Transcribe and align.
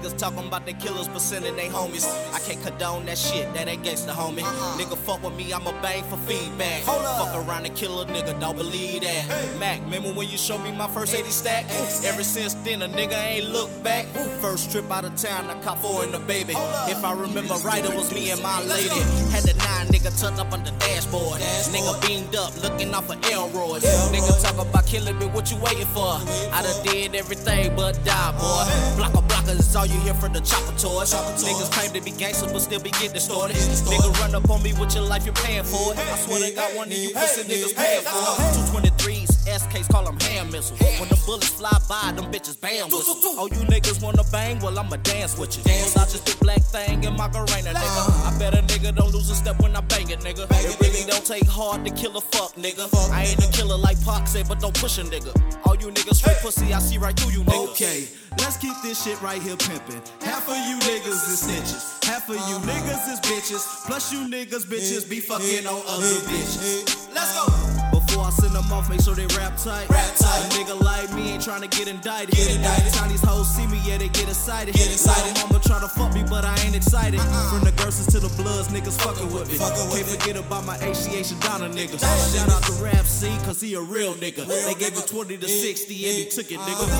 niggas 0.00 0.16
talking 0.18 0.46
about 0.46 0.66
they 0.66 0.72
killers, 0.74 1.08
but 1.08 1.20
sending 1.20 1.56
they 1.56 1.68
homies. 1.68 2.06
I 2.34 2.38
can't 2.40 2.62
condone 2.62 3.06
that 3.06 3.18
shit, 3.18 3.52
that 3.54 3.68
ain't 3.68 3.82
gangsta, 3.82 4.10
homie. 4.10 4.42
Nigga, 4.78 4.96
fuck 4.96 5.22
with 5.22 5.34
me, 5.34 5.52
I'ma 5.52 5.72
bang 5.82 6.04
for 6.04 6.16
feedback. 6.18 6.82
Hold 6.84 7.04
Fuck 7.04 7.46
around 7.46 7.66
and 7.66 7.76
kill 7.76 8.00
a 8.00 8.06
nigga, 8.06 8.38
don't 8.40 8.56
believe 8.56 9.02
that. 9.02 9.58
Mac, 9.58 9.80
remember 9.84 10.12
when 10.12 10.28
you 10.28 10.38
showed 10.38 10.62
me 10.62 10.72
my 10.72 10.88
first 10.88 11.14
80 11.14 11.30
stack? 11.30 11.64
Ever 12.04 12.24
since 12.24 12.54
then, 12.54 12.82
a 12.82 12.88
nigga 12.88 13.22
ain't 13.22 13.50
looked 13.50 13.82
back. 13.82 14.06
First 14.40 14.72
trip 14.72 14.90
out 14.90 15.04
of 15.04 15.14
town, 15.16 15.46
I 15.50 15.60
caught 15.62 15.78
four 15.80 16.04
in 16.04 16.12
the 16.12 16.18
baby. 16.20 16.54
If 16.88 17.04
I 17.04 17.12
remember 17.12 17.54
right, 17.64 17.84
it 17.84 17.94
was 17.94 18.12
me 18.12 18.30
and 18.30 18.42
my 18.42 18.62
lady. 18.64 18.88
Had 19.30 19.44
the 19.44 19.54
nine 19.54 19.59
nigga 20.00 20.20
tucked 20.20 20.38
up 20.40 20.52
on 20.52 20.64
the 20.64 20.70
dashboard. 20.72 21.40
Nigga 21.72 22.06
beamed 22.06 22.34
up, 22.34 22.56
looking 22.62 22.94
off 22.94 23.10
of 23.10 23.22
Elroy. 23.30 23.78
Nigga 24.12 24.42
talk 24.42 24.58
about 24.66 24.86
killing 24.86 25.18
me, 25.18 25.26
what 25.26 25.50
you 25.50 25.56
waiting 25.58 25.86
for? 25.86 26.18
I 26.52 26.62
done 26.62 26.84
did 26.84 27.14
everything 27.14 27.76
but 27.76 28.02
die, 28.04 28.32
boy. 28.32 28.96
Blocker 28.96 29.22
blocker 29.26 29.52
is 29.52 29.76
all 29.76 29.86
you 29.86 29.98
hear 30.00 30.14
from 30.14 30.32
the 30.32 30.40
chopper 30.40 30.76
toys. 30.78 31.12
Niggas 31.12 31.70
claim 31.72 31.92
to 31.92 32.00
be 32.00 32.10
gangsters, 32.12 32.52
but 32.52 32.60
still 32.60 32.80
be 32.80 32.90
getting 32.90 33.12
distorted. 33.12 33.56
Nigga 33.56 34.20
run 34.20 34.34
up 34.34 34.48
on 34.50 34.62
me 34.62 34.72
with 34.74 34.94
your 34.94 35.04
life, 35.04 35.24
you're 35.24 35.34
paying 35.34 35.64
for 35.64 35.92
it. 35.92 35.98
I 35.98 36.16
swear 36.18 36.40
they 36.40 36.54
got 36.54 36.74
one 36.74 36.88
of 36.88 36.96
you 36.96 37.10
pussy 37.10 37.42
niggas 37.42 37.76
paying 37.76 38.02
for 38.02 38.16
it. 38.16 38.96
223s, 38.96 39.46
SKs 39.46 39.88
call 39.90 40.04
them 40.04 40.18
hand 40.20 40.50
missiles. 40.52 40.80
When 40.98 41.08
the 41.08 41.20
bullets 41.26 41.48
fly 41.48 41.76
by, 41.88 42.12
bitches 42.40 42.60
bam 42.60 42.88
whistle. 42.88 43.16
Oh, 43.38 43.46
you 43.46 43.62
niggas 43.68 44.02
wanna 44.02 44.24
bang? 44.32 44.58
Well, 44.60 44.78
I'ma 44.78 44.96
dance 44.96 45.38
with 45.38 45.56
you. 45.56 45.62
Dance 45.64 45.96
out 45.96 46.08
this 46.08 46.20
big 46.20 46.38
black 46.40 46.62
thing 46.62 47.04
in 47.04 47.12
my 47.16 47.28
Macarena, 47.28 47.72
nigga. 47.74 48.02
I 48.26 48.38
bet 48.38 48.54
a 48.54 48.62
nigga 48.62 48.94
don't 48.94 49.12
lose 49.12 49.30
a 49.30 49.34
step 49.34 49.60
when 49.60 49.76
I 49.76 49.80
bang 49.82 50.08
it, 50.10 50.20
nigga. 50.20 50.46
It 50.50 50.80
really 50.80 51.04
don't 51.06 51.24
take 51.24 51.46
hard 51.46 51.84
to 51.84 51.92
kill 51.92 52.16
a 52.16 52.20
fuck, 52.20 52.54
nigga. 52.54 52.88
I 53.10 53.24
ain't 53.24 53.44
a 53.44 53.50
killer 53.52 53.76
like 53.76 54.02
Pac 54.04 54.26
said, 54.26 54.48
but 54.48 54.60
don't 54.60 54.74
push 54.74 54.98
a 54.98 55.02
nigga. 55.02 55.32
All 55.66 55.76
you 55.76 55.88
niggas 55.88 56.16
straight 56.16 56.38
pussy, 56.38 56.72
I 56.72 56.78
see 56.78 56.98
right 56.98 57.18
through 57.18 57.32
you 57.32 57.44
niggas. 57.44 57.70
Okay, 57.72 58.08
let's 58.38 58.56
keep 58.56 58.74
this 58.82 59.04
shit 59.04 59.20
right 59.22 59.40
here 59.40 59.56
pimping. 59.56 60.02
Half 60.22 60.48
of 60.48 60.56
you 60.56 60.76
niggas 60.88 61.28
is 61.28 61.42
snitches, 61.44 62.04
half 62.04 62.28
of 62.28 62.36
you 62.36 62.56
niggas 62.66 63.12
is 63.12 63.20
bitches, 63.20 63.86
plus 63.86 64.12
you 64.12 64.20
niggas 64.20 64.64
bitches 64.64 65.08
be 65.08 65.20
fucking 65.20 65.66
on 65.66 65.82
other 65.86 66.20
bitches. 66.26 67.08
Let's 67.14 67.34
go. 67.34 67.69
Before 68.10 68.26
I 68.26 68.30
send 68.30 68.54
them 68.58 68.66
off, 68.72 68.90
make 68.90 69.00
sure 69.00 69.14
they 69.14 69.30
rap 69.38 69.54
tight. 69.56 69.88
Rap 69.88 70.10
tight. 70.18 70.42
A 70.42 70.48
nigga 70.58 70.74
like 70.82 71.14
me 71.14 71.30
ain't 71.30 71.46
tryna 71.46 71.70
get 71.70 71.86
indicted. 71.86 72.34
Get 72.34 72.56
indicted. 72.56 72.92
Time 72.92 73.08
these 73.08 73.22
hoes 73.22 73.46
see 73.46 73.68
me, 73.68 73.78
yeah, 73.86 73.98
they 73.98 74.08
get 74.08 74.26
excited. 74.26 74.74
Get 74.74 74.90
excited. 74.90 75.30
Little 75.30 75.46
mama 75.46 75.62
try 75.62 75.78
to 75.78 75.86
fuck 75.86 76.12
me, 76.12 76.24
but 76.28 76.44
I 76.44 76.58
ain't 76.66 76.74
excited. 76.74 77.20
Uh-uh. 77.20 77.50
From 77.54 77.62
the 77.62 77.70
Gersons 77.70 78.10
to 78.10 78.18
the 78.18 78.26
Bloods, 78.34 78.66
niggas 78.66 78.98
fucking 79.00 79.30
with 79.30 79.46
me. 79.46 79.58
Fucking 79.62 79.94
with 79.94 80.10
Can't 80.10 80.18
forget 80.18 80.36
about 80.42 80.66
my 80.66 80.76
HCH 80.78 81.30
and 81.30 81.40
Donna 81.40 81.70
nigga. 81.70 82.02
Shout 82.02 82.50
out 82.50 82.64
to 82.66 82.72
Rap 82.82 83.06
C, 83.06 83.30
cause 83.46 83.60
he 83.60 83.74
a 83.74 83.80
real 83.80 84.14
nigga. 84.14 84.42
they 84.42 84.74
gave 84.74 84.98
him 84.98 85.06
20 85.06 85.38
to 85.38 85.46
60 85.48 85.94
and 85.94 86.16
he 86.18 86.24
took 86.26 86.50
it, 86.50 86.58
nigga. 86.58 86.90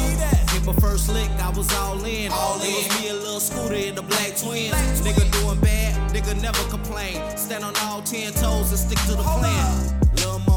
Hit 0.55 0.65
my 0.65 0.75
first 0.75 1.11
lick, 1.11 1.29
I 1.43 1.51
was 1.51 1.75
all 1.75 1.99
in. 2.05 2.31
All 2.31 2.63
it 2.63 2.71
was 2.71 3.03
me 3.03 3.09
and 3.09 3.19
Lil 3.19 3.41
Scooter 3.41 3.75
in 3.75 3.97
the 3.97 4.03
Black 4.03 4.39
Twins. 4.39 4.79
Nigga 5.03 5.27
doing 5.43 5.59
bad, 5.59 5.91
nigga 6.15 6.41
never 6.41 6.63
complain. 6.71 7.19
Stand 7.37 7.65
on 7.65 7.75
all 7.83 8.01
10 8.01 8.33
toes 8.35 8.71
and 8.71 8.79
stick 8.79 8.99
to 9.11 9.17
the 9.19 9.27
plan. 9.27 9.91
Lil' 9.91 10.10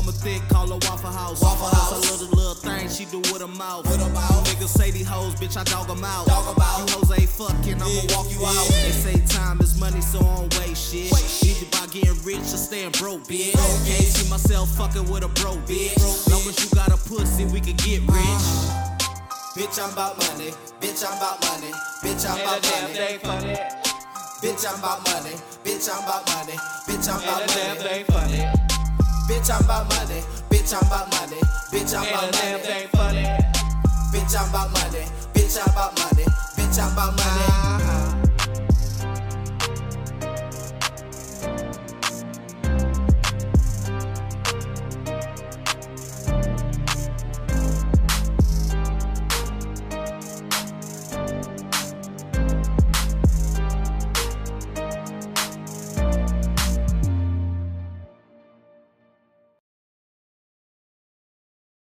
mama 0.03 0.17
thick, 0.17 0.41
call 0.49 0.67
her 0.67 0.79
Waffle 0.89 1.11
House. 1.11 1.41
Waffle 1.41 1.67
That's 1.67 1.91
House. 1.91 2.09
a 2.09 2.11
little 2.11 2.37
little 2.37 2.55
thing 2.55 2.89
she 2.89 3.05
do 3.05 3.19
with 3.31 3.41
her 3.41 3.47
mouth. 3.47 3.87
With 3.89 4.01
her 4.01 4.09
mouth. 4.11 4.43
Niggas 4.47 4.69
say 4.69 4.91
these 4.91 5.07
hoes, 5.07 5.35
bitch, 5.35 5.55
I 5.57 5.63
dog 5.63 5.89
'em 5.89 6.03
out. 6.03 6.27
Dog 6.27 6.47
'em 6.55 6.61
out. 6.61 6.89
You 6.89 6.95
hoes 6.95 7.11
ain't 7.17 7.29
fucking, 7.29 7.81
I'ma 7.81 7.87
Yeah, 7.87 8.15
walk 8.17 8.27
you 8.31 8.45
out. 8.45 8.69
yeah. 8.69 8.83
They 8.83 8.91
say 8.91 9.15
time 9.27 9.61
is 9.61 9.79
money, 9.79 10.01
so 10.01 10.19
I 10.19 10.35
don't 10.35 10.59
waste 10.59 10.91
shit. 10.91 11.11
Waste 11.11 11.43
Either 11.43 11.65
by 11.71 11.87
getting 11.87 12.23
rich 12.23 12.39
or 12.53 12.57
staying 12.57 12.91
broke, 12.91 13.23
bitch. 13.27 13.53
Broke, 13.53 13.85
Can't 13.87 14.07
see 14.07 14.29
myself 14.29 14.69
fucking 14.75 15.09
with 15.09 15.23
a 15.23 15.29
broke 15.29 15.63
bitch. 15.65 15.95
Broke, 15.97 16.27
Long 16.27 16.43
as 16.49 16.59
you 16.63 16.69
got 16.75 16.89
a 16.89 16.97
pussy, 16.97 17.45
we 17.45 17.59
can 17.61 17.75
get 17.77 18.01
rich. 18.01 18.43
Uh-huh. 18.43 18.89
Bitch, 19.55 19.77
I'm 19.81 19.91
about 19.93 20.17
money. 20.17 20.51
Bitch, 20.81 21.05
I'm 21.05 21.15
about 21.17 21.39
money. 21.45 21.71
Bitch, 22.03 22.25
I'm 22.27 22.41
about 22.41 22.61
money. 22.63 23.55
Bitch, 24.41 24.65
I'm 24.67 24.79
about 24.79 25.03
money. 25.07 25.35
Bitch, 25.63 25.87
I'm 25.89 26.03
about 26.03 26.27
money. 26.27 26.57
Bitch, 26.87 27.07
I'm 27.07 27.21
about 27.23 28.09
money. 28.09 28.72
Bitch, 29.27 29.49
I'm 29.49 29.63
about 29.63 29.87
money. 29.89 30.21
Bitch, 30.49 30.73
I'm 30.73 30.85
about 30.87 31.09
money. 31.11 31.39
Bitch, 31.71 31.95
I'm 31.95 32.07
about 32.07 32.31
money. 32.33 33.23
Bitch, 34.11 34.35
I'm 34.39 34.49
about 34.49 34.71
money. 34.73 35.05
Bitch, 35.33 35.57
I'm 35.59 35.69
about 35.71 35.97
money. 35.97 36.25
Bitch, 36.55 36.79
I'm 36.79 36.91
about 36.91 37.15
money. 37.17 37.62